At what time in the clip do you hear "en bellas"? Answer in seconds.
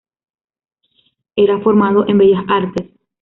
2.07-2.43